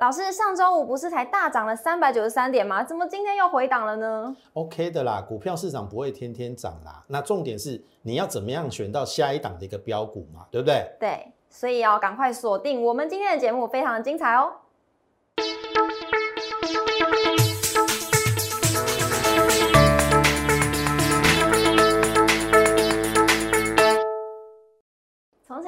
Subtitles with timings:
[0.00, 2.82] 老师，上周五不是才大涨了三百九十三点吗？
[2.82, 7.04] 怎么今天又回档了呢？OK 的啦，股票市场不会天天涨啦。
[7.08, 10.90] 那重点是你要怎么样选到下一档的一个标股嘛，对不对？
[10.98, 14.50] 对，所以要赶快锁定我们今天的节目，非常的精彩哦。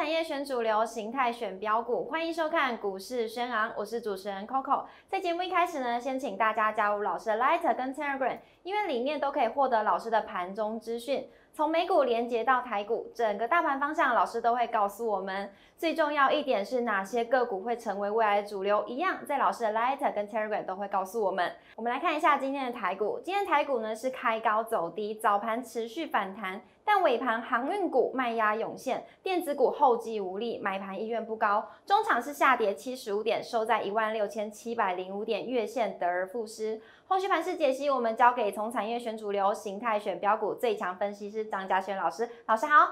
[0.02, 4.86] 产业选主流，形态选标股，欢迎收看股市轩昂，我是主持人 Coco。
[5.08, 11.28] 在节目一开始呢，先请大家加入老师的 Light 跟 Telegram，因为里面都可以获得老师的盘中资讯。
[11.54, 15.52] 从美股连接到台股，整个大盘方向，老师都会告诉我们。
[15.76, 21.52] 最重要一点是哪些个股会成为未来的主流，一样在老师的 Light 跟 Telegram 都会告诉我们。
[21.76, 26.62] 我们来看一下今天的台股，今天台股呢是开高走低，早盘持续反弹。
[26.84, 31.68] 但尾盘航运股卖压涌现，电子股后继无力，买盘意愿不高。
[31.86, 36.80] 中场是下跌七十五点，收在一万六千七百零五点，月线得而复失。
[37.06, 42.28] 后续盘势解析，我们交给从产业选主流、形态选标股最强分析师张嘉轩老师。
[42.46, 42.88] 老师好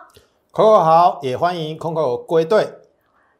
[0.52, 2.66] ，Coco 好，也欢迎 Coco 归队。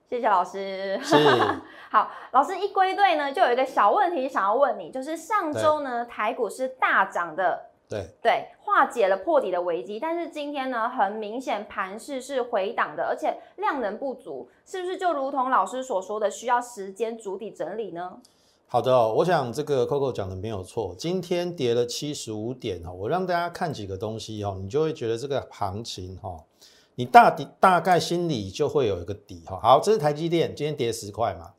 [0.09, 0.99] 谢谢老师。
[1.03, 1.17] 是。
[1.91, 7.67] 好，老师一归队呢，就有一个小问题想要问你，就是上周呢台股是大涨的。
[7.89, 18.19] 对对，化解了破底的危机，但是今天呢，很明显盘势是回档的，而且量能不足，是不是就如同老师所说的，需要时间筑底整理呢？
[18.73, 26.37] 好的，我想这个 Coco 讲的没有错，今天跌了七十五点哈，我让大家看几个东西哈，你就会觉得这个行情哈，
[26.95, 29.59] 你大底大概心里就会有一个底哈。
[29.61, 31.51] 好，这是台积电，今天跌十块嘛，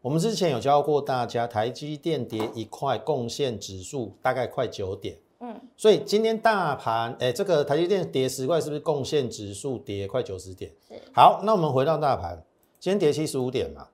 [0.00, 5.18] 我们之前有教过大家，台积电跌一块，贡献指数大概快九点。
[5.40, 10.70] 嗯，所以今天大盘，哎，这个台积电跌十块，是不是贡献指数跌快九十点？
[10.88, 10.94] 是。
[11.12, 12.40] 好，那我们回到大盘，
[12.78, 13.88] 今天跌七十五点嘛，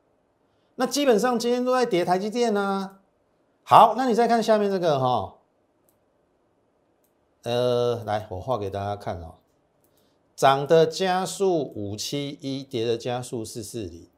[0.76, 2.98] 那基本上今天都在跌台积电呢。
[3.62, 5.38] 好，那你再看下面这个哈，
[7.42, 9.34] 呃，来，我画给大家看哦，
[10.36, 14.08] 涨的加速五七一，跌的加速四四零，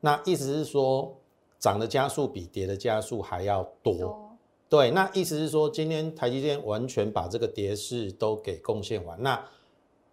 [0.00, 1.20] 那意思是说
[1.58, 4.36] 涨的加速比跌的加速还要多。
[4.68, 9.22] 对，那意思是说，今天台积电完全把这个跌势都给贡献完。
[9.22, 9.44] 那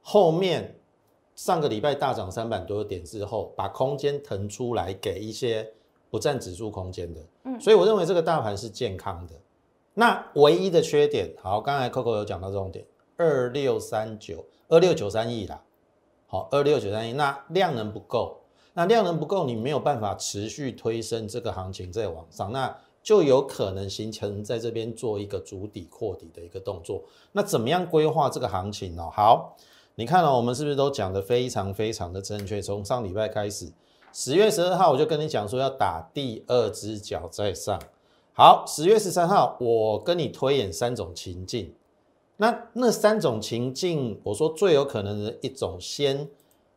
[0.02, 0.81] 后面
[1.42, 5.68] 上个礼拜大涨三百多点之后，把空间腾出来给一些
[6.12, 7.20] 不占指数空间的。
[7.46, 9.34] 嗯，所以我认为这个大盘是健康的。
[9.96, 12.86] 那唯一的缺点，好，刚才 Coco 有讲到重点，
[13.18, 15.64] 二六三九二六九三亿啦，
[16.28, 18.42] 好，二六九三亿，那量能不够，
[18.76, 22.52] 那量能不够，你没有办法持续推升这个行情再往上。
[22.52, 27.04] 那就有可能形成在这边做一个主底扩底的一个动作。
[27.32, 29.10] 那怎么样规划这个行情呢？
[29.10, 29.58] 好，
[29.96, 32.62] 你看了我们是不是都讲的非常非常的正确？
[32.62, 33.72] 从上礼拜开始，
[34.14, 37.82] 十月十二号我就跟你讲说要打第二只脚再上。
[38.34, 41.74] 好，十月十三号我跟你推演三种情境。
[42.38, 46.30] 那那三种情境，我说最有可能的一种先。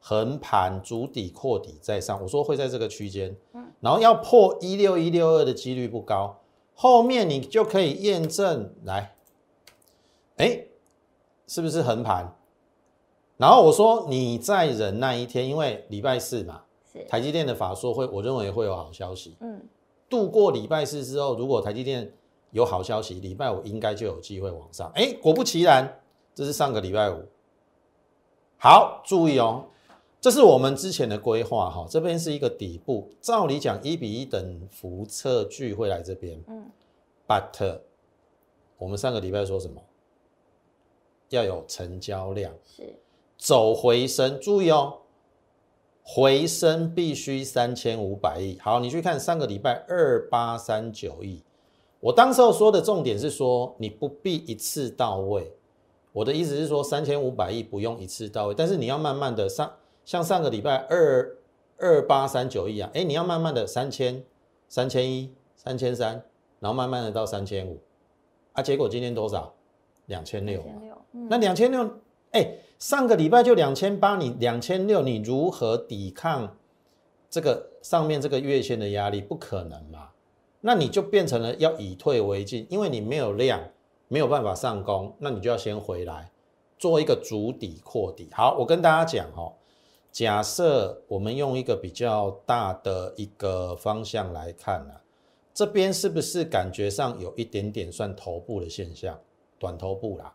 [0.07, 6.43] 横盘筑底扩底再上，我说会在这个区间，嗯，然后要破一六一六二的几率不高，
[6.75, 9.15] 后面你就可以验证来，
[10.37, 10.67] 哎，
[11.47, 12.37] 是不是横盘？
[13.45, 16.63] 然后我说你在忍那一天，因为礼拜四嘛，
[17.07, 19.61] 台积电的法说会，我认为会有好消息，嗯，
[20.09, 22.11] 度过礼拜四之后，如果台积电
[22.53, 26.01] 有好消息，礼拜五应该就有机会往上，哎，果不其然，
[26.35, 27.23] 这是上个礼拜五，
[28.57, 29.67] 好，注意哦。
[30.23, 36.65] 这是我们之前的规划哈，这边是一个底部，照理讲一比一等幅测距会来这边，嗯
[37.29, 37.81] ，but
[38.79, 39.83] 我们上个礼拜说什么？
[41.29, 42.95] 要有成交量，是
[43.37, 44.99] 走回升，注意哦，
[46.03, 48.59] 回升必须三千五百亿。
[48.61, 51.43] 好，你去看上个礼拜二八三九亿，
[52.01, 55.53] 我当时候说的重点是说你不必一次到位，
[56.13, 59.71] 我的意思是说三千五百亿不用一次到位，但是你要慢慢的上。
[60.05, 61.39] 像上个礼拜二
[61.79, 64.23] 二八三九亿啊，哎，你要慢慢的三千
[64.69, 66.23] 三千一三千三，
[66.61, 67.81] 然后慢慢的到三千五，
[68.53, 69.55] 啊，结果今天多少？
[70.07, 70.63] 两千六。
[71.31, 71.89] 那两千六，
[72.33, 72.47] 哎，
[72.79, 76.57] 上个礼拜就两千八，你两千六，你如何抵抗
[77.31, 79.21] 这个上面这个月线的压力？
[79.21, 80.11] 不可能嘛？
[80.61, 83.61] 那你就变成了要以退为进，因为你没有量，
[84.09, 86.31] 没有办法上攻，那你就要先回来
[86.79, 88.29] 做一个主底扩底。
[88.33, 89.53] 好，我跟大家讲哦。
[90.11, 94.95] 假设我们用一个比较大的一个方向来看呢，
[95.53, 99.19] 这边是不是感觉上有一点点算头部的现象，
[99.59, 100.33] 短头部啦，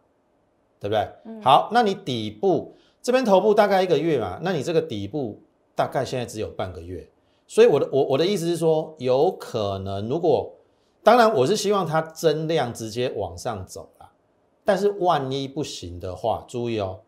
[0.80, 1.42] 对不对？
[1.42, 5.42] 好，那你底部这边头部大概一个月嘛，那你这个底部
[5.76, 7.10] 大概现在只有半个月，
[7.48, 10.56] 所以我的我我的意思是说，有可能如果
[11.04, 14.12] 当然我是希望它增量直接往上走啦，
[14.66, 17.00] 但是万一不行的话，注意哦，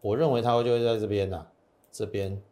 [0.00, 1.46] 我认为它会就会在这边呐、
[1.92, 2.42] 这边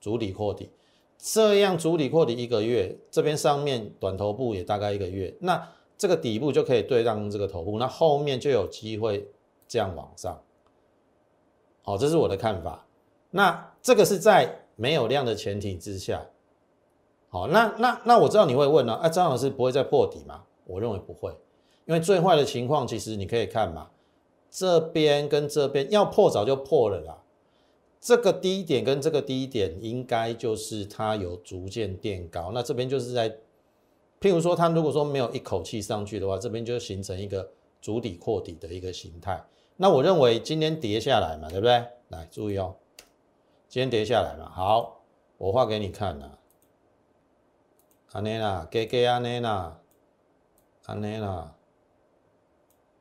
[0.00, 0.70] 主底扩底，
[1.18, 5.68] 这样主底扩底一个月，这边上面短头部也大概一个月，那
[6.02, 9.28] 这个底部就可以对上这个头部，那后面就有机会
[9.68, 10.42] 这样往上。
[11.82, 12.84] 好、这是我的看法。
[13.30, 16.26] 那这个是在没有量的前提之下。
[17.28, 20.42] 好，那那那我知道你会问了、啊，张老师不会再破底吗？
[20.64, 21.30] 我认为不会，
[21.84, 23.88] 因为最坏的情况其实你可以看嘛，
[24.50, 27.22] 这边跟这边要破早就破了啦。
[28.00, 33.36] 这个低点跟这个低点应该就是它有逐渐垫高，那这边就是在，
[34.22, 39.44] 譬如说它如果说没有一口气上去的话，这边就形成一个主底扩底的一个形态。
[39.76, 41.84] 那我认为今天跌下来嘛，对不对？
[42.08, 42.76] 来注意哦，
[43.68, 45.02] 今天跌下来嘛，好，
[45.38, 46.38] 我画给你看啦。
[48.12, 49.80] 安尼啦，给给安尼啦，
[50.84, 51.56] 安尼啦，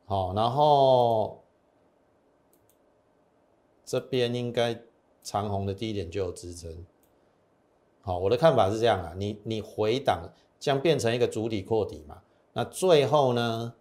[0.05, 1.43] 好，然后
[3.85, 4.81] 这边应该
[5.21, 6.85] 长虹的低点就有支撑。
[8.01, 10.29] 好，我的看法是这样啊，你你回档
[10.61, 12.21] 将变成一个主底扩底嘛，
[12.53, 13.73] 那最后呢，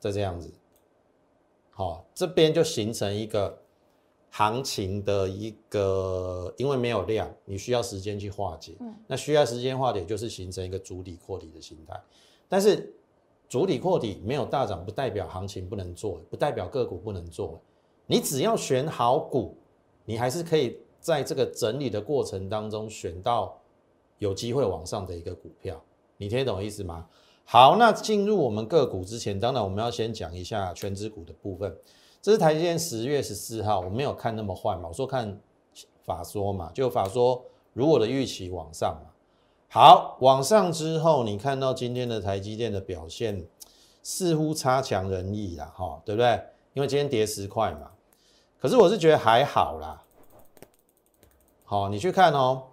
[0.00, 0.52] 再这样子，
[1.70, 3.62] 好，这边就形成一个
[4.30, 8.74] 行情的一个，因为没有量，你需要时间去化解。
[8.80, 11.98] 嗯那需要时间化解，就是形成一个主底扩底的形态。
[12.48, 12.92] 但是
[13.48, 17.60] 主底扩底没有大涨，不代表行情不能做，不代表个股不能做。
[18.06, 19.56] 你只要选好股，
[20.04, 23.56] 你还是可以在这个整理的过程当中选到
[24.18, 25.80] 有机会往上的一个股票。
[26.16, 27.06] 你听得懂意思吗？
[27.44, 31.76] 好，那进入我们个股之前，当然我们要先讲一下全指股的部分。
[32.20, 35.38] 这是台积电十月十四号，我没有看那么坏嘛，我说看
[36.04, 39.10] 法说嘛，就法说如我的预期往上嘛。
[39.68, 43.46] 好，往上之后，你看到今天的台积电的表现
[44.02, 46.42] 似乎差强人意啦，哈，对不对？
[46.72, 47.90] 因为今天跌十块嘛，
[48.60, 50.02] 可是我是觉得还好啦。
[51.64, 52.64] 好，你去看哦，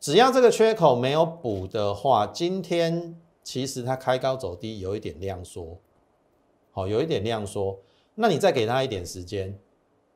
[0.00, 5.78] 只要这个缺口没有补的话，今天其实它开高走低，有一点量缩，
[6.70, 7.78] 好，有一点量缩。
[8.14, 9.58] 那你再给它一点时间，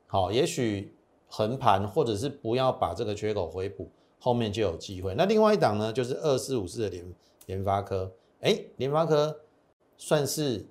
[0.06, 0.94] 好，也许
[1.28, 3.88] 横盘或者是不要把这个缺口回补，
[4.20, 5.14] 后面就有机会。
[5.14, 7.14] 那另外一档呢，就是二四五四的联
[7.46, 9.40] 联发科，哎，联发科
[9.96, 10.66] 算是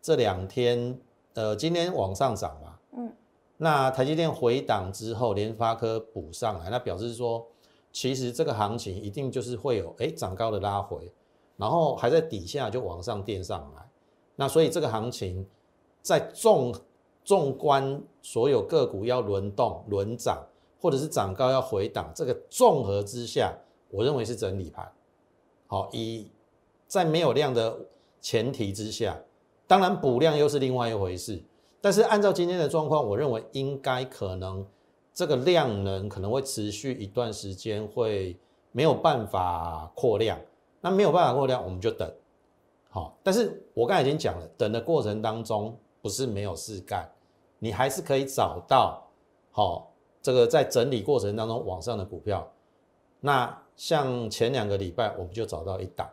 [0.00, 0.98] 这两天，
[1.34, 3.12] 呃，今天往上涨嘛，嗯，
[3.56, 7.46] 那台积电回档之后，联发科补上来，那表示说，
[7.92, 11.12] 其实这个行情一定就是会有哎涨高的拉回，
[11.56, 13.86] 然后还在底下就往上垫上来，
[14.34, 15.46] 那所以这个行情
[16.00, 16.74] 在纵
[17.22, 20.42] 纵观所有个股要轮动轮涨，
[20.80, 23.54] 或者是涨高要回档，这个综合之下，
[23.90, 24.90] 我认为是整理盘。
[25.66, 26.30] 好，以
[26.86, 27.78] 在没有量的
[28.20, 29.20] 前提之下，
[29.66, 31.42] 当然补量又是另外一回事。
[31.80, 34.66] 但是按照今天的状况，我认为应该可能
[35.14, 38.36] 这个量能可能会持续一段时间，会
[38.72, 40.38] 没有办法扩量。
[40.80, 42.12] 那没有办法扩量，我们就等。
[42.88, 47.10] 好，但是我刚才已经讲了，等的过程当中不是没有事干，
[47.58, 49.02] 你还是可以找到
[49.50, 52.50] 好这个在整理过程当中往上的股票。
[53.20, 56.10] 那像前两个礼拜我们就找到一档，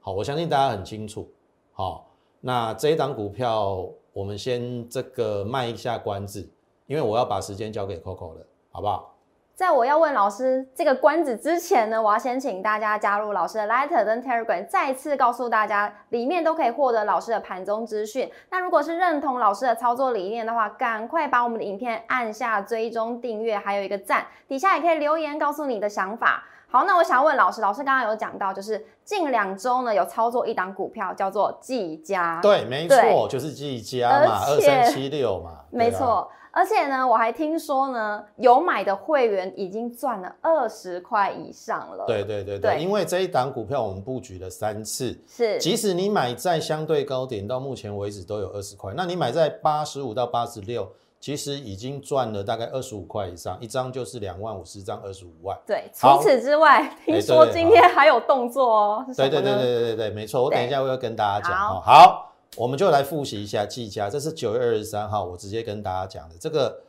[0.00, 1.28] 好，我相信大家很清楚。
[1.72, 2.06] 好，
[2.40, 6.48] 那这一档股票我们先这个卖一下关子，
[6.86, 9.10] 因为我要把时间交给 Coco 了，好不好？
[9.54, 18.28] 在我要问老师这个关子之前呢，我要先请大家加入老师的 Letter 跟 Telegram，再次告诉大家，里面都可以获得老师的盘中资讯。
[18.50, 26.42] 那如果是认同老师的操作理念的话，赶快把我们的影片按下追踪、订阅，还有一个赞，底下也可以留言告诉你的想法。
[26.68, 35.60] 好，那我想要问老师，老师刚刚有讲到，就是近两周呢有操作一档股票叫做技嘉，对，没对错，就是技嘉嘛，二三七六嘛。
[35.70, 42.04] 没错，而且呢，我还听说呢，有买的会员已经赚了二十块以上了。
[42.06, 55.58] 对对对对，对因为这一档股票我们布局了三次，是，即使你买在相对高点，到目前为止都有二十块，那你买在八十五到八十六，其实已经赚了大概二十五块以上，一张就是两万五十张，二十五万。
[55.66, 55.90] 对。
[55.92, 59.06] 除此之外，听说今天还有动作哦。
[59.16, 61.92] 对对对对对对，没错，我等一下我要跟大家讲好哈。
[61.92, 66.80] 好，我们就来复习一下技嘉，这是九月二十三号我直接跟大家讲的，这个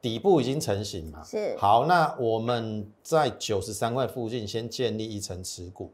[0.00, 1.22] 底部已经成型嘛。
[1.24, 5.90] 是好，那我们在九十三块附近先建立一层持股。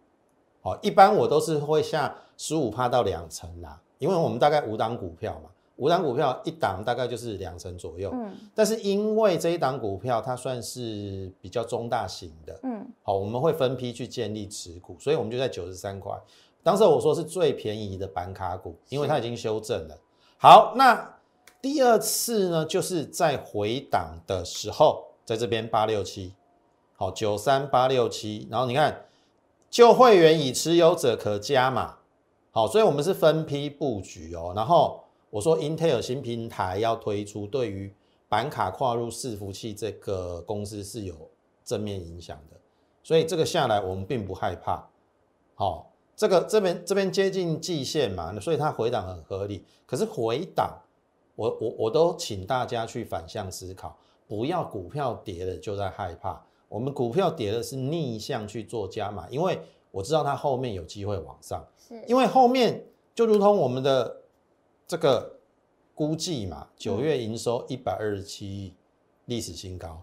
[0.62, 8.10] 好，一般我都是会下十五趴到两成啦，因为我们大概五档股票嘛，五档股票一档大概就是两成左右。
[8.12, 16.12] 嗯但是因为这一档股票它算是比较中大型的，嗯好，我们会分批去建立持股，所以我们就在九十三块。
[16.62, 19.98] 当时我说是最便宜的板卡股，因为它已经修正了。
[20.38, 21.18] 好，那
[21.62, 26.34] 第二次呢，就是在回档的时候，在这边八六七，
[26.96, 29.06] 好九三八六七，然后你看，
[29.70, 31.98] 旧会员已持有者可加码，
[32.50, 34.52] 好，所以我们是分批布局哦。
[34.56, 37.94] 然后我说，Intel 新平台要推出，对于
[38.28, 41.30] 板卡跨入伺服器这个公司是有
[41.64, 42.56] 正面影响的，
[43.02, 44.88] 所以这个下来我们并不害怕。
[45.54, 45.89] 好、
[46.20, 49.64] 这个这边这边接近季线嘛，所以它回档很合理。
[49.86, 50.70] 可是回档，
[51.34, 53.96] 我我我都请大家去反向思考，
[54.28, 56.44] 不要股票跌了就在害怕。
[56.68, 59.58] 我们股票跌了是逆向去做加码，因为
[59.90, 61.66] 我知道它后面有机会往上。
[61.88, 62.84] 是，因为后面
[63.14, 64.20] 就如同我们的
[64.86, 65.38] 这个
[65.94, 68.74] 估计嘛，九月营收一百二十七亿，
[69.24, 70.02] 历史新高。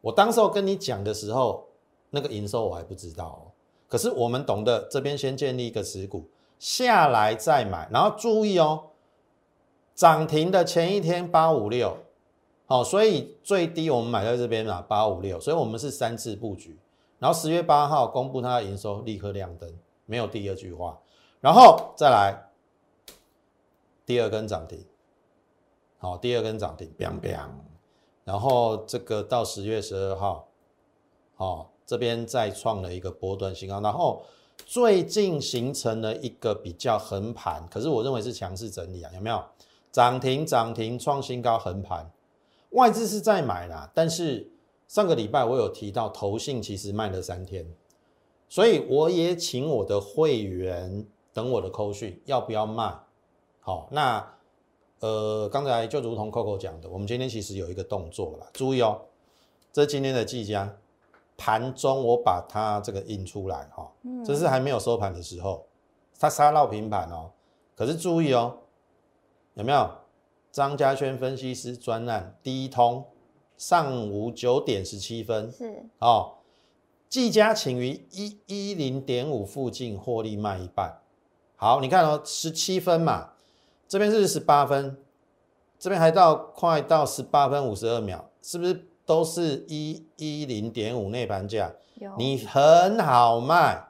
[0.00, 1.66] 我当时候跟你讲的时候，
[2.10, 3.50] 那个营收我还不知道哦。
[3.88, 6.28] 可是我们懂得这边先建立一个持股，
[6.58, 8.90] 下来再买，然后注意哦，
[9.94, 11.96] 涨停的前一天八五六，
[12.66, 16.78] 好，所以最低我们买在这边嘛，八五六，所以我们是三次布局。
[17.18, 19.72] 然后十月八号公布它的营收，立刻亮灯，
[20.04, 20.98] 没有第二句话。
[21.40, 22.50] 然后再来
[24.04, 24.84] 第二根涨停，
[25.98, 27.48] 好，第二根涨停，biang biang。
[28.24, 30.48] 然后这个到十月十二号，
[31.36, 33.80] 好，这边再创了一个波段新高。
[33.80, 34.22] 然后
[34.64, 39.42] 最近形成了一个比较横盘，可是我认为是强势整理啊，有没有？
[39.92, 42.10] 涨停涨停创新高横盘，
[42.70, 44.50] 外资是在买啦，但是
[44.86, 47.66] 上个礼拜我有提到投信其实卖了三天，
[48.46, 52.94] 所以我也请我的会员等我的扣讯要不要卖？
[53.60, 54.34] 好，那
[55.00, 59.00] 呃刚才就如同 Coco 讲的，我们今天其实有一个动作啦，注意哦，
[59.72, 60.76] 这是今天的技嘉
[61.36, 64.24] 盘中我把它这个印出来哈、嗯。
[64.24, 65.66] 这是还没有收盘的时候，
[66.18, 67.30] 它杀到平盘哦，
[67.74, 68.58] 可是注意哦，
[69.54, 69.90] 有没有？
[70.52, 73.04] 张家轩分析师专案第一通
[73.58, 75.52] 上午九点十七分。
[75.52, 76.36] 是，哦，
[77.10, 81.02] 技嘉请于一一零点五附近获利卖一半。
[81.56, 83.32] 好，你看哦，十七分嘛，
[83.86, 84.96] 这边是十八分，
[85.78, 91.72] 这边还到快到十八分五十二秒，是不是都是一一零点五内盘价？
[92.18, 93.86] 你很好卖，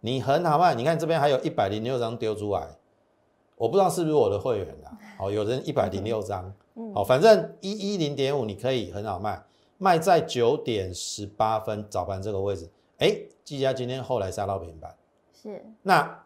[0.00, 0.74] 你很好卖。
[0.74, 2.76] 你看这边还有一百零六张丢出来，
[3.56, 4.96] 我不知道是不是我的会员啦。
[5.18, 9.42] 好， 有人一百零六张，嗯好，反正一一零点五你可以很好卖，
[9.78, 12.70] 卖在九点十八分早盘这个位置。
[12.98, 14.94] 哎，技嘉今天后来杀到平板，
[15.32, 16.24] 是，那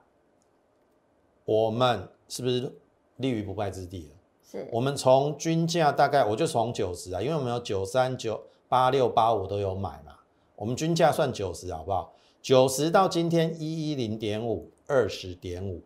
[1.47, 2.71] 我们是不是
[3.16, 4.15] 立于不败之地了？
[4.49, 10.12] 是，我们从均价大概我就从九十啊，因为我们有九三、九八六、八五都有买嘛，
[10.55, 12.12] 我们均价算九十好不好？
[12.41, 15.83] 九十到今天一一零点五，二十点五，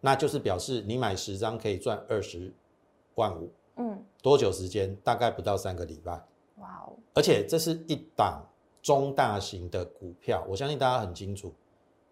[0.00, 2.52] 那就是表示你买十张可以赚二十
[3.14, 4.96] 万五，嗯，多久时间？
[5.04, 6.12] 大概不到三个礼拜，
[6.56, 8.44] 哇哦，而且这是一档
[8.82, 11.54] 中大型的股票，我相信大家很清楚，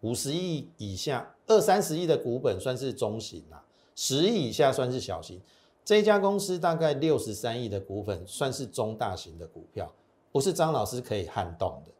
[0.02, 3.64] 五十亿以下、二三十亿的股本算是中型啊，
[3.96, 5.40] 十亿以下算是小型。
[5.84, 9.92] 这家公司大概六十三亿的股本，算是中大型的股票，
[10.30, 11.92] 不是张老师可以撼动的。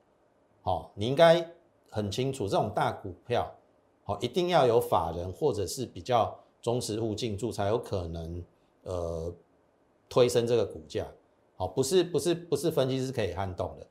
[0.63, 1.51] 好、你应该
[1.89, 3.53] 很清楚，这种大股票，
[4.05, 8.45] 好、一定要有法人或者是比较忠实户进驻，才有可能
[8.85, 9.35] 呃
[10.09, 11.07] 推升这个股价。
[11.57, 13.87] 好、不是不是不是分析师可以撼动的。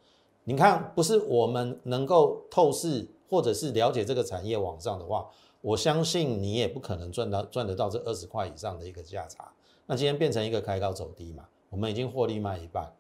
[0.46, 5.28] 你看，不是我们能够透视或者是了解这个产业往上的话，
[5.62, 9.52] 我相信你也不可能赚到赚得到这二十块以上的一个价差。
[9.90, 12.94] 那今天变成一个开高走低嘛，我们已经获利卖一半，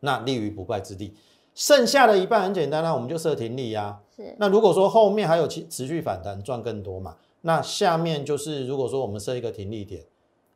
[0.00, 1.14] 那立于不败之地。
[1.54, 10.04] 剩下的一半很简单啦、啊我们就设停利呀、是，那如果说后面还有持持续反弹赚更多嘛，那下面就是如果说我们设一个停利点，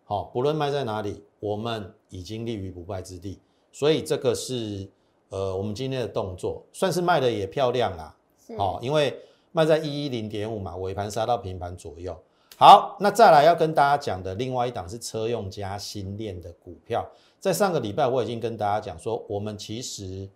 [0.03, 3.39] 好、不论卖在哪里，我们已经立于不败之地。
[3.71, 4.89] 所以这个是
[5.29, 8.17] 呃我们今天的动作，算是卖的也漂亮啦。
[8.45, 9.17] 是，好、因为
[9.53, 12.19] 卖在一一零点五嘛，尾盘杀到平盘左右。
[12.59, 17.07] 好，那再来要跟大家讲的另外一档是车用加新链的股票，
[17.39, 20.27] 在上个礼拜我已经跟大家讲说，我们其实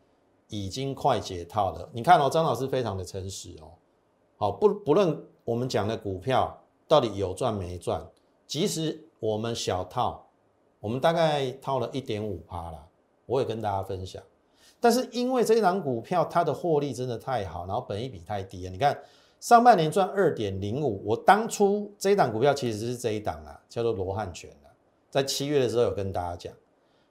[0.49, 1.89] 已经快解套了。
[1.93, 3.73] 你看哦，张老师非常的诚实哦。
[4.37, 8.07] 好，不不论我们讲的股票到底有赚没赚，
[8.47, 10.27] 即使我们小套，
[10.79, 12.87] 我们大概套了一点五趴啦，
[13.25, 14.23] 我也跟大家分享。
[14.79, 18.71] 但是因为这一档股票它的获利真的太好，然后本益比太低了。
[18.71, 18.99] 你看
[19.41, 24.69] 上半年赚二点零五，我当初这一档股票其实是这一档啊，叫做罗汉拳啊。
[25.09, 26.53] 在七月的时候有跟大家讲。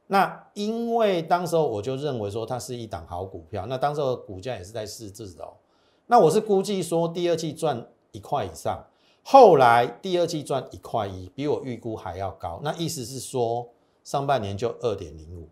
[0.05, 5.57] 那因为当时候我就认为说它是一档好股票，那当时候股价也是在四字头，
[6.05, 8.85] 那我是估计说第二季赚一块以上，
[9.23, 12.59] 后来第二季赚一块一，比我预估还要高。
[12.63, 13.69] 那意思是说
[14.03, 15.49] 上半年就二点零五，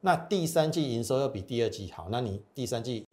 [0.00, 3.06] 那第三季营收又比第二季好，那你第三季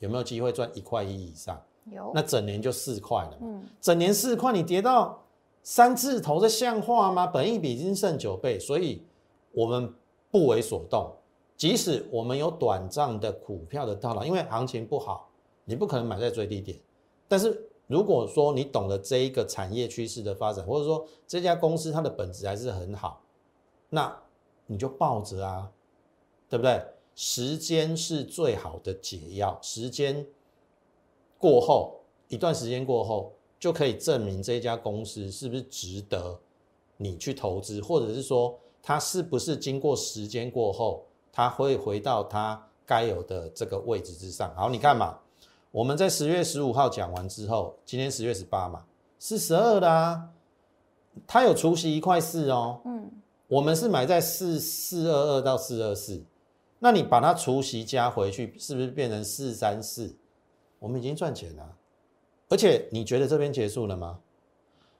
[0.00, 1.62] 有没有机会赚一块一以上？
[1.90, 3.38] 有，那整年就四块了嘛。
[3.42, 5.22] 嗯，整年四块，你跌到
[5.62, 7.26] 三字头，这像话吗？
[7.26, 9.02] 本一比已经剩九倍，所以
[9.52, 9.92] 我们
[10.30, 11.12] 不为所动。
[11.56, 15.28] 即使我们有短暂的股票的套牢，因为行情不好，
[15.64, 16.78] 你不可能买在最低点。
[17.28, 23.22] 但是如果说你懂得这一个产业趋势的发展，或者说这家公司它的本质还是很好，
[23.90, 24.16] 那
[24.66, 25.70] 你就抱着啊，
[26.48, 26.82] 对不对？
[27.14, 30.26] 时间是最好的解药，时间
[31.42, 36.38] 过后一段时间过后，就可以证明这家公司是不是值得
[36.98, 44.54] 你去投资，或者是说它是不是经过时间过后，它会回到它该有的这个位置之上。
[44.54, 45.18] 好，你看嘛，
[45.72, 48.84] 我们在十月十五号讲完之后，今天十月十八嘛，
[49.18, 50.28] 四十二的啊，
[51.26, 53.10] 它有除息一块四哦，嗯，
[53.48, 56.22] 我们是买在四四二二到四二四，
[56.78, 60.14] 那你把它除息加回去，是不是变成四三四？
[60.82, 61.76] 我们已经赚钱了，
[62.48, 64.18] 而且你觉得这边结束了吗？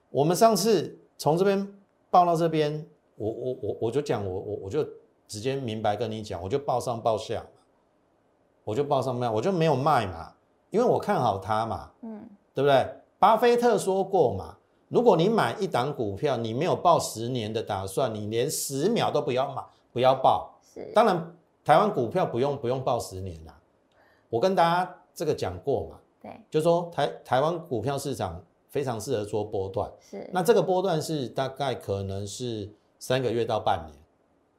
[0.09, 1.67] 我们上次从这边
[2.09, 2.87] 报到这边，
[3.17, 4.81] 我我我我就讲我我我就
[5.27, 7.47] 直接明白跟你讲，我就报上报下嘛，
[8.63, 10.33] 我就报上卖，我就没有卖嘛，
[10.69, 12.87] 因为我看好它嘛，嗯，对不对？
[13.19, 14.55] 巴菲特说过嘛，
[14.87, 19.61] 如果你买一档股票，你没有报十年的打算，你连十秒都不要买，
[19.91, 20.57] 不要报。
[20.73, 21.35] 是，当然，
[21.65, 23.59] 台湾股票不用不用报十年啦。
[24.29, 33.97] 我跟大家这个讲过嘛，对，就说台台湾股票市场非常适合做波段，是，那这个波段是大概可能是三个月到半年。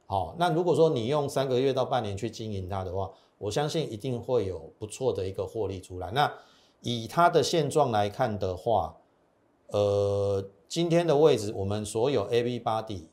[0.07, 6.11] 好，那如果说你用三个月到半年去经营它的话，我相信一定会有不错的一个获利出来。
[6.11, 6.31] 那
[6.83, 8.97] 以它的现状来看的话，
[9.69, 13.09] 呃，今天的位置，我们所有 A B 八 D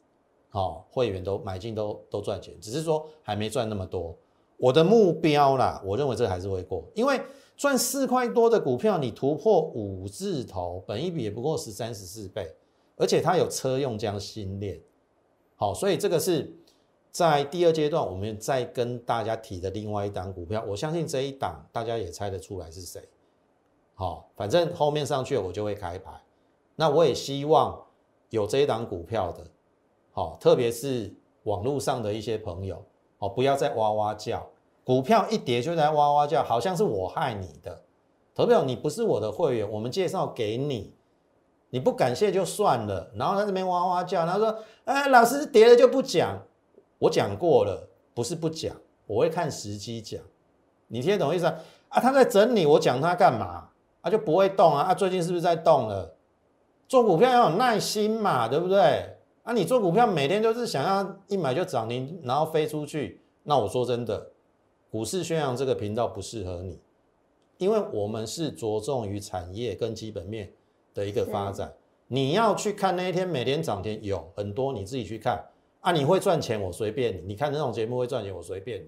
[0.49, 4.15] 好会员都买进都都赚钱，只是说还没赚那么多。
[4.61, 7.19] 我的目标啦，我认为这还是会过，因为
[7.57, 12.55] 赚四块多的股票，你突破五字头，本一比也不过十三十四倍，
[12.95, 14.79] 而且它有车用这样新链，
[15.55, 16.55] 好，所以这个是
[17.09, 23.01] 在第二阶段我们再跟大家提的另外一档股票，我相信这一档大家也猜得出来是谁，
[23.95, 26.11] 好，反正后面上去我就会开牌，
[26.75, 27.83] 那我也希望
[28.29, 29.43] 有这一档股票的，
[30.11, 31.11] 好，特别是
[31.45, 32.85] 网络上的一些朋友。
[33.21, 34.49] 哦，不要再哇哇叫，
[34.83, 37.83] 股票一跌就在哇哇叫，好像是我害你的。
[38.33, 40.95] 投票你不是我的会员，我们介绍给你，
[41.69, 46.39] 你不感谢就算了，然后在这边哇哇叫，然后说，哎，老师跌了就不讲，
[46.97, 50.19] 我讲过了，不是不讲，我会看时机讲，
[50.87, 51.55] 你听得懂意思啊？
[51.89, 53.69] 啊，他在整理，我讲他干嘛？
[54.01, 54.83] 啊，就不会动啊？
[54.85, 56.15] 啊，最近是不是在动了？
[56.87, 59.17] 做股票要有耐心嘛，对不对？
[59.51, 63.19] 啊，你做股票每天都是想要一买就涨停，然后飞出去。
[63.43, 64.31] 那我说真的，
[64.89, 66.79] 股市宣扬这个频道不适合你，
[67.57, 70.49] 因为我们是着重于产业跟基本面
[70.93, 71.73] 的一个发展。
[72.07, 75.43] 你要去看那一天每天涨停有很多，你自己去看
[75.81, 75.91] 啊。
[75.91, 77.21] 你会赚钱，我随便你。
[77.27, 78.87] 你看那种节目会赚钱，我随便你。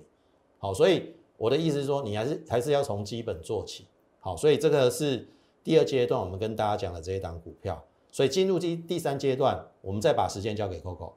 [0.59, 3.85] 好，所以我的意思是说，你还是还是要从基本做起。
[4.21, 5.27] 好，所以这个是
[5.61, 7.83] 第二阶段我们跟大家讲的这一档股票。
[8.13, 11.13] 所以进入第第三阶段，我们再把时间交给 Coco。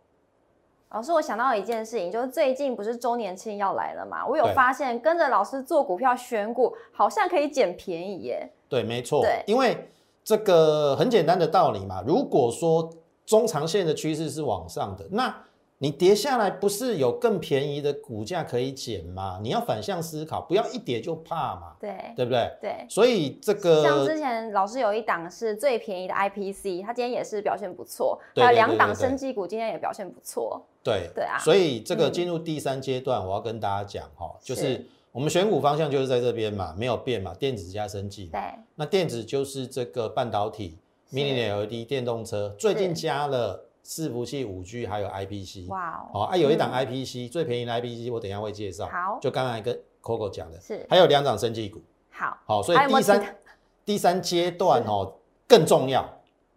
[0.91, 4.27] 老师，我想到一件事情，就是最近不是周年庆要来了嘛？
[4.27, 8.51] 我有对发现跟着老师做股票选股，好像可以捡便宜耶。
[8.67, 9.91] 对，没错对，因为
[10.25, 12.03] 这个很简单的道理嘛。
[12.07, 12.91] 如果说
[13.27, 15.45] 中长线的趋势是往上的，那
[15.79, 19.39] 你跌下来不是有更便宜的股价可以捡吗？
[19.43, 22.51] 你要反向思考，不要一跌就怕嘛，对对不对？
[22.61, 30.65] 对，所以这个像之前老师有一档是最便宜的 IPC，它今天也是表现不错，对对还有两档生技股今天也表现不错。
[30.83, 38.41] 对对啊所以这个嗯进入第三阶段，我要跟大家讲哈，就是是我们选股方向就是在这边嘛，没有变嘛，电子加生技嘛。
[38.41, 38.41] 对，
[38.77, 40.79] 那电子就是这个半导体、
[41.13, 45.69] Mini LED、电动车，最近加了伺服器、五 G 还有 IPC。
[45.69, 48.87] 哇哦，好啊，有一档嗯 IPC、最便宜的 IPC，我等一下会介绍。
[48.87, 51.81] 好就刚才跟 Coco 讲的，是还有两档生技股。
[52.11, 53.37] 好，好，所以第三
[53.85, 55.15] 第三阶段哦
[55.47, 56.03] 更重要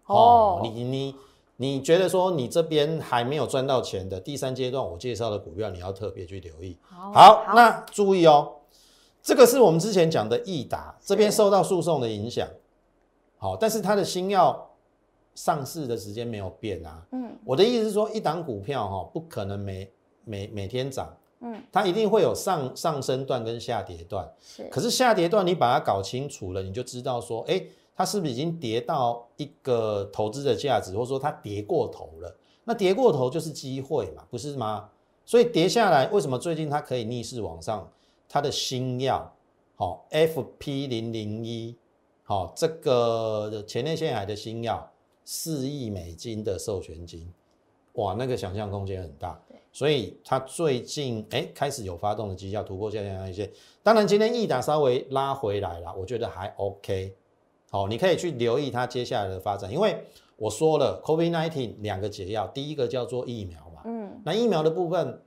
[0.07, 0.59] 哦哦。
[0.63, 1.15] 你你
[1.57, 6.77] 你觉得说你这边还没有赚到钱的，第三阶段我介绍的股票你要特别去留意。
[6.81, 8.55] 好好，那注意哦，
[9.21, 12.47] 这个是我们之前讲的益达，这边受到诉讼的影响。
[13.37, 14.68] 好，但是它的新药
[15.35, 17.05] 上市的时间没有变啊。
[17.11, 19.91] 嗯我的意思是说，一档股票哈、不可能每
[20.25, 24.29] 每每天涨，嗯，它一定会有上上升段跟下跌段。
[24.41, 27.63] 是，可是下跌段你把它搞清楚了，你就知道说，哎，
[27.95, 32.35] 它是不是已经跌到一个投资的价值，或者说它跌过头了？
[32.65, 34.89] 那跌过头就是机会嘛，不是吗？
[35.25, 37.89] 所以跌下来，为什么最近它可以逆势往上？
[38.27, 39.33] 它的新药，
[39.75, 41.75] 好、FP 零零一，
[42.23, 44.88] 好，这个前列腺癌的新药，
[45.31, 47.31] 四亿美金的授权金，
[47.93, 49.59] 哇，那个想象空间很大对。
[49.71, 53.47] 所以它最近哎开始有发动的绩效突破下降一些，
[53.83, 57.13] 当然今天益达稍微拉回来了，我觉得还 OK。
[57.69, 60.03] 好，你可以去留意它接下来的发展，因为
[60.35, 65.21] 我说了，COVID-19 两个解药，第一个叫做疫苗嘛，嗯那疫苗的部分，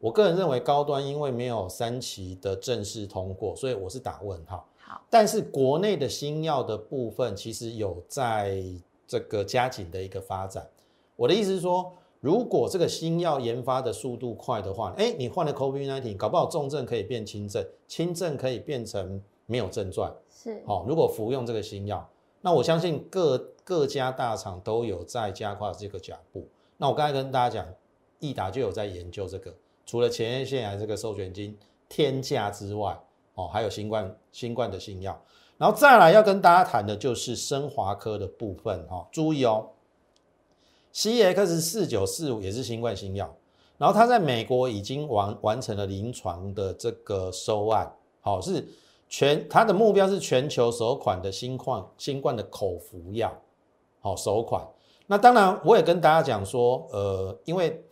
[0.00, 4.66] 我个人认为高端因为没有三期的正式通过，所以我是打问号。
[4.78, 8.64] 好，但是国内的新药的部分，其实有在
[9.12, 10.66] 这个加紧的一个发展。
[11.16, 20.10] 我的意思是说，如果这个新药研发的速度快的话，哎，你换了 COVID-19，搞不好重症可以变轻症，轻症可以变成没有症状。
[20.30, 22.08] 是，好、如果服用这个新药，
[22.40, 26.48] 那我相信各各家大厂都有在加快这个脚步。
[26.78, 27.74] 那我刚才跟大家讲，
[28.18, 32.98] 益达就有在研究这个，除了前列腺癌这个授权金天价之外，
[33.34, 35.22] 哦，还有新冠新冠的新药，
[35.62, 39.68] 然后再来要跟大家谈的就是生华科的部分哈、哦，注意哦
[40.92, 43.32] ，CX 四九四五也是新冠新药，
[43.78, 48.66] 然后它在美国已经完完成了临床的这个收案，好、是
[49.08, 53.32] 全它的目标是全球首款的新冠新冠的口服药，
[54.00, 54.66] 好、首款。
[55.06, 57.84] 那当然，我也跟大家讲说，呃，因为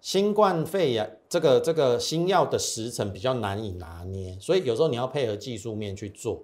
[0.00, 6.40] 新冠肺炎这个这个新药的时程比较难以拿捏，所以有时候你要配合技术面去做，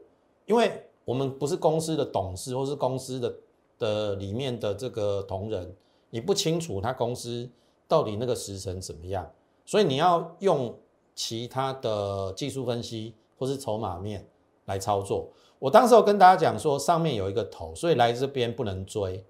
[0.46, 3.34] 因为我们不是公司的董事或是公司的
[3.78, 5.74] 的里面的这个同仁，
[6.10, 7.50] 你不清楚他公司
[7.86, 9.30] 到底那个时程怎么样，
[9.64, 10.74] 所以你要用
[11.14, 14.26] 其他的技术分析或是筹码面
[14.66, 15.28] 来操作。
[15.58, 19.24] 我当时有跟大家讲说，上面有一个头，所以来这边不能追。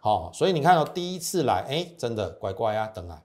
[0.00, 3.22] 好、所以你看到、哦、第一次来，哎，真的乖乖啊，等来。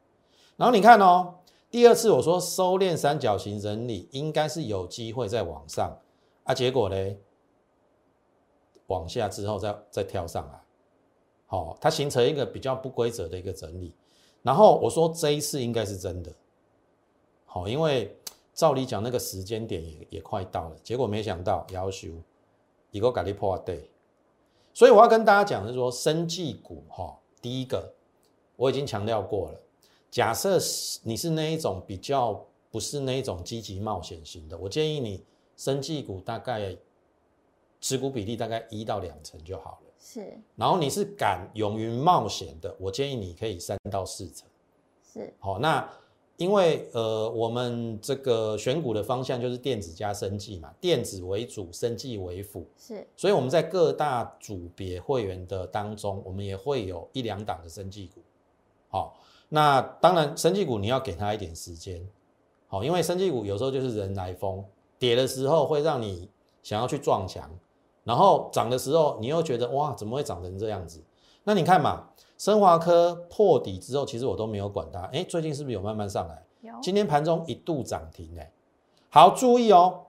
[0.57, 1.35] 然后你看哦，
[1.69, 5.97] 第二次我说收敛三角形整理，应该是有机会再往上
[6.43, 7.17] 啊，结果嘞，
[8.87, 10.61] 往下之后再再跳上来，
[11.45, 13.93] 好、它形成一个比较不规则的一个整理。
[14.41, 16.33] 然后我说这一次应该是真的，
[17.45, 18.13] 好、因为
[18.53, 22.09] 照理讲那个时间点也也快到了，结果没想到要求
[22.91, 23.85] 一个改立破 day，
[24.73, 27.93] 所以我要跟大家讲的是说，生技股哈、第一个
[28.57, 29.59] 我已经强调过了。
[30.11, 30.59] 假设
[31.03, 35.23] 你是那一种比较不是那一种积极冒险型的，我建议你
[35.55, 36.75] 生技股大概
[37.79, 39.91] 持股比例大概一到两成就好了。
[39.99, 44.47] 是然后你是敢勇于冒险的，我建议你可以三到四成。
[45.03, 45.89] 是，好，那
[46.37, 58.21] 因为呃我们这个选股的方向就是电子加生技嘛，电子为主，生技为辅，是所以我们在各大组别会员的当中，我们也会有一两档的生技股。
[58.89, 59.17] 好。
[59.49, 62.03] 那当然，生技股你要给它一点时间，
[62.67, 64.65] 好，因为生技股有时候就是人来疯，
[65.03, 66.29] 跌的时候会让你
[66.61, 67.49] 想要去撞墙，
[68.05, 71.03] 然后涨的时候你又觉得哇，怎么会涨成这样子？
[71.43, 76.41] 那你看嘛，生华科破底之后，其实我都没有管它，哎，最近是不是有慢慢上来？
[76.61, 78.49] 有今天盘中一度涨停，哎，
[79.09, 80.03] 好，注意哦，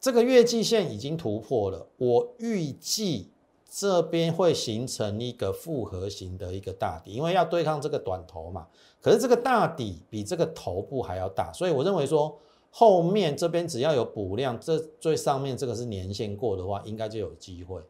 [0.00, 3.28] 这个月季线已经突破了，我预计。
[3.74, 8.66] 这边会形成一个复合型的一个大底，因为要对抗这个短头嘛。
[9.00, 12.36] 可是这个大底比这个头部还要大，所以我认为说
[12.74, 17.82] 后面这边只要有补量，这最上面这个是年限过的话，应该就有机会。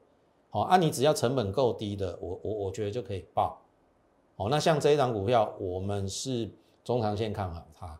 [0.50, 3.62] 好、哦，啊，你只要成本够低的，我我我觉得就可以报。
[4.36, 6.50] 好、哦，那像这一档股票，我们是
[6.82, 7.98] 中长线看好它。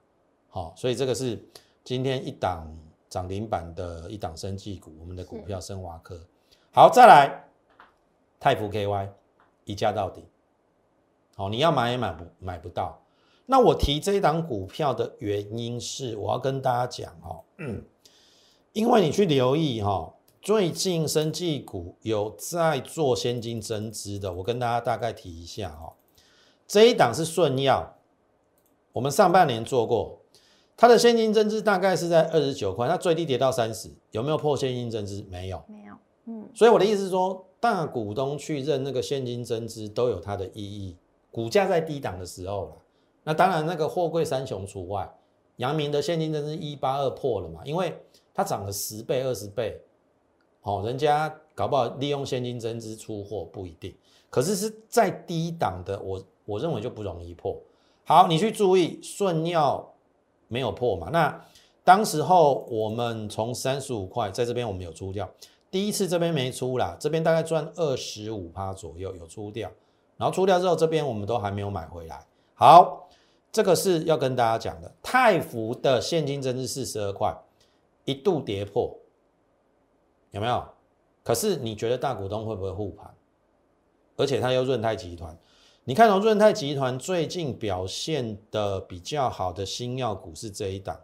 [0.49, 1.43] 好、哦，所以这个是
[1.85, 2.67] 今天一档
[3.09, 6.21] 涨停板的一档生技股，我们的股票升华科。
[6.73, 7.49] 好，再来。
[8.41, 9.09] 泰福 KY
[9.67, 10.25] 一价到底，
[11.37, 13.01] 好，你要买也买不买不到。
[13.53, 17.85] 那我提这一档股票的原因是，我要跟大家讲哦，嗯，
[18.73, 25.93] 因为你去留意哈、哦，最近生技股有在做现金增资的，我跟大家大概提一下哈、哦，
[26.67, 27.95] 这一档是顺药，
[28.95, 30.23] 我们上半年做过，
[30.75, 35.23] 它的现金增资大概是在二十九块，它最低跌到三十，有没有破现金增资？
[35.29, 37.45] 没有，没有，嗯，所以我的意思是说。
[37.63, 40.97] 大股东去认那个现金增资都有它的意义，
[41.31, 42.73] 股价在低档的时候了，
[43.25, 45.09] 那当然那个货柜三雄除外，
[45.57, 47.97] 阳明的现金增资一八二破了嘛，因为
[48.35, 49.81] 它涨了十倍二十倍，
[50.63, 53.95] 哦，人家搞不好利用现金增资出货不一定，
[54.31, 57.57] 可是是在低档的，我我认为就不容易破。
[58.05, 59.95] 好，你去注意顺尿
[60.49, 61.09] 没有破嘛？
[61.11, 61.45] 那
[61.85, 65.29] 当时候我们从三十五块在这边我们有出掉，
[65.71, 69.71] 第一次这边没出啦，这边大概赚二十五趴左右有出掉，
[70.17, 72.27] 然后出掉之后这边我们都还没有买回来。
[72.55, 73.02] 好，
[73.53, 77.37] 这个是要跟大家讲的，泰福的现金增值四十二块，
[78.07, 78.99] 一度跌破。
[80.31, 80.67] 有没有？
[81.23, 83.15] 可是你觉得大股东会不会护盘？
[84.17, 85.37] 而且它又润泰集团，
[85.85, 91.01] 你看到润泰集团最近表现的比较好的新药股是这一档，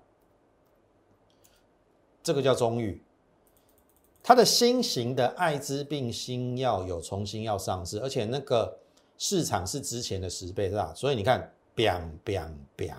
[2.22, 3.02] 这个叫中裕，
[4.22, 8.78] 它的新型的艾滋病新药有重新要上市，而且那个
[9.16, 12.96] 市场是之前的十倍大，所以你看，biang biang biang，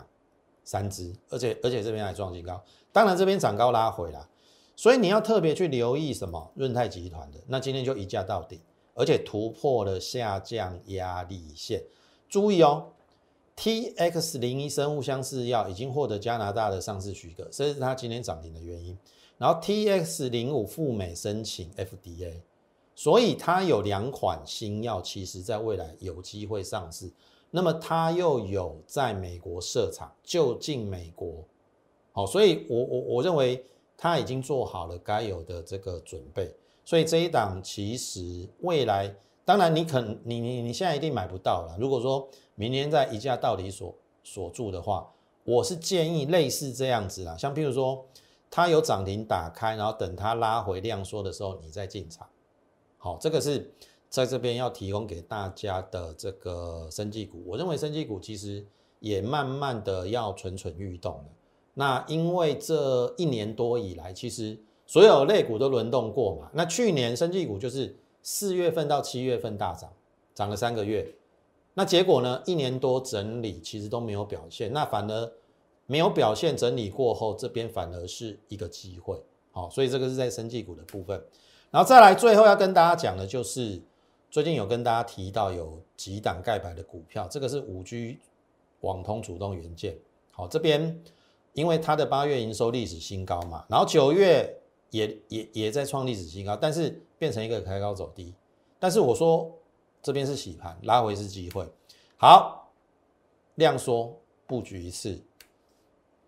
[0.63, 2.63] 三只，而且而且这边还创新高，
[2.93, 4.29] 当然这边涨高拉回了。
[4.77, 8.61] 所以你要特别去留意什么润泰集团的，那今天就一价到底，
[8.93, 11.83] 而且突破了下降压力线。
[12.29, 12.93] 注意哦
[13.57, 18.97] ，T X 零一生物相似药已经获得加拿大的上市许可，这是它今天涨停的原因。
[19.37, 22.41] 然后 T X 零五赴美申请 F D A，
[22.95, 27.11] 所以它有两款新药，其实在未来有机会上市。
[27.51, 31.43] 那么它又有在美国设厂，就近美国。
[32.11, 33.65] 好，所以我我我认为。
[34.01, 36.49] 他已经做好了该有的这个准备，
[36.85, 41.75] 所以这一档其实未来，当然你肯你你你现在一定买不到了。
[41.77, 45.11] 如果说明年在一价到底锁锁住的话，
[45.43, 48.05] 我是建议类似这样子啦，像譬如说
[48.49, 52.25] 它有涨停打开，然后等它拉回量缩的时候，你再进场。
[52.97, 53.69] 好，这个是
[54.09, 57.43] 在这边要提供给大家的这个生技股。
[57.45, 58.65] 我认为生技股其实
[58.99, 61.25] 也慢慢的要蠢蠢欲动了。
[61.75, 66.49] 那因为这一年多以来，其实所有类股都轮动过嘛。
[66.53, 69.93] 那去年生技股就是四月份到七月份大涨，
[70.33, 71.15] 涨了三个月。
[71.75, 72.41] 那结果呢？
[72.45, 74.73] 一年多整理，其实都没有表现。
[74.73, 75.31] 那反而
[75.85, 79.23] 没有表现，整理过后，这边反而是一个机会。
[79.51, 81.23] 好，所以这个是在生技股的部分。
[81.71, 83.81] 然后再来，最后要跟大家讲的就是，
[84.31, 88.19] 最近有跟大家提到有几档盖牌的股票，这个是五 G
[88.81, 89.97] 网通主动元件。
[90.31, 91.01] 好，这边。
[91.53, 94.55] 因为它的八月营收历史新高嘛，然后九月
[94.91, 98.33] 也也也在创历史新高，但是变成一个开高走低。
[98.79, 99.51] 但是我说
[100.01, 101.67] 这边是洗盘，拉回是机会。
[102.17, 102.71] 好，
[103.55, 104.15] 量缩
[104.45, 105.19] 布局一次，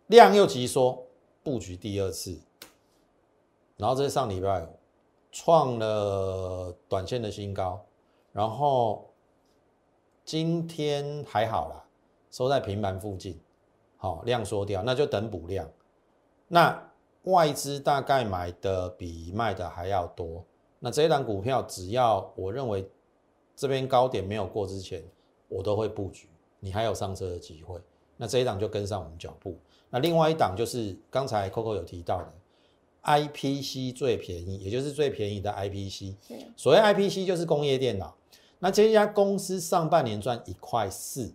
[0.08, 1.06] 量又急缩
[1.44, 2.42] 布局第二次，
[3.78, 4.68] 然后这是上礼拜
[5.32, 7.80] 创了短线的新高，
[8.34, 9.10] 然后
[10.24, 11.86] 今天还好啦，
[12.30, 13.40] 收在平盘附近。
[13.98, 15.70] 好量缩掉，那就等补量。
[16.48, 16.92] 那
[17.26, 20.44] 外资大概买的比卖的还要多。
[20.80, 22.90] 那这一档股票，只要我认为
[23.56, 25.04] 这边高点没有过之前，
[25.48, 26.28] 我都会布局。
[26.60, 27.80] 你还有上车的机会。
[28.18, 29.56] 那这一档就跟上我们脚步。
[29.92, 32.34] 那另外一档就是刚才 Coco 有提到的
[33.04, 36.16] ，IPC 最便宜，也就是最便宜的 IPC。
[36.58, 38.16] 所谓 IPC 就是工业电脑。
[38.64, 41.34] 那这家公司上半年赚一块四。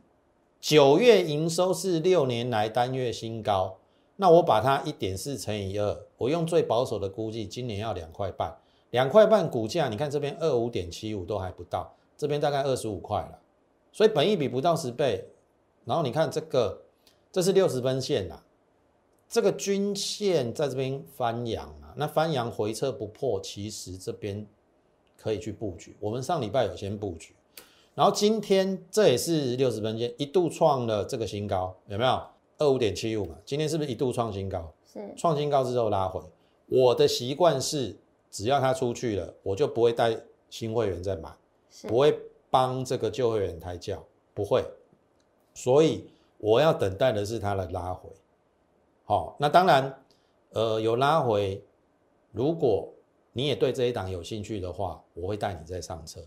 [0.60, 3.76] 九月营收是六年来单月新高，
[4.16, 8.56] 那我把它一点四乘以二，我用最保守的估计，今年要两块半，
[8.90, 13.38] 两块半股价，你看这边二五点七五都还不到，这边大概二十五块了，
[13.92, 15.28] 所以本益比不到十倍，
[15.84, 16.82] 然后你看这个，
[17.30, 18.40] 这是六十分线呐，
[19.28, 24.46] 这个均线在这边翻阳啊，那翻阳回撤不破，其实这边
[25.16, 27.34] 可以去布局，我们上礼拜有先布局。
[27.94, 32.20] 然后今天这也是六十分线一度创了这个新高，有没有
[32.58, 33.36] 二五点七五嘛？
[33.44, 34.70] 今天是不是一度创新高？
[34.92, 36.20] 是创新高之后拉回。
[36.66, 37.96] 我的习惯是，
[38.30, 40.14] 只要它出去了，我就不会带
[40.50, 41.30] 新会员再买，
[41.88, 42.18] 不会
[42.50, 44.64] 帮这个旧会员抬轿，不会。
[45.54, 48.10] 所以我要等待的是它的拉回。
[49.04, 50.02] 好，那当然，
[50.50, 51.62] 呃，有拉回，
[52.32, 52.92] 如果
[53.36, 56.20] 你也对这一档有兴趣的话，我会带你再上车。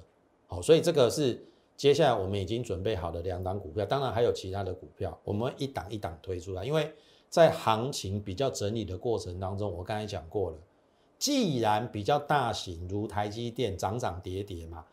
[0.46, 1.44] 好，所以这个是。
[1.76, 6.66] 接下来我们已经准备好的两档股票，当然还有其他的股票，我们一档一档推出来。
[6.66, 6.94] 因为
[7.30, 10.58] 在行情比较整理的过程当中，我刚才讲过了，
[11.18, 14.84] 既然比较大型如台积电涨涨跌跌嘛，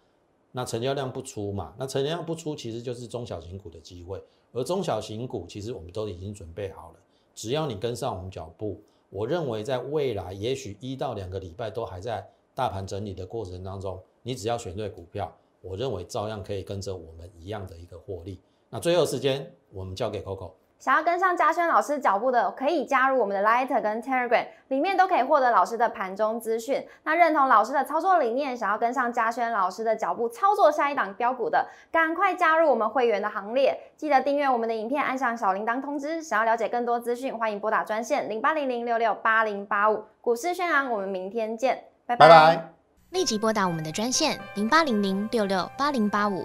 [0.53, 7.01] 那成交量不出嘛，那成交量不出其实就是中小型股的机会，而中小型股其实我们都已经准备好了，
[7.35, 8.81] 只要你跟上我们脚步，
[9.17, 15.35] 我认为在未来也许一到两个礼拜都还在大盘整理的过程当中，你只要选对股票。
[15.63, 18.39] 我认为照样可以跟着我们一样的一个获利。
[18.69, 20.51] 那最后时间，我们交给 Coco。
[20.79, 26.87] 想要跟上嘉轩老师脚步的，可以加入我们的 Light 跟 Telegram，里面都可以获得老师的盘中资讯。
[27.03, 33.79] 那认同老师的操作理念，想要跟上嘉轩老师的脚步操作下一档标股的，赶快加入我们会员的行列。
[33.97, 36.23] 记得订阅我们的影片，按上小铃铛通知。
[36.23, 40.05] 想要了解更多资讯，欢迎拨打专线零八零零六六八零八五。
[40.21, 42.69] 股市宣扬，我们明天见，拜拜拜。
[43.11, 46.45] 立即拨打我们的专线零八零零六六八零八五。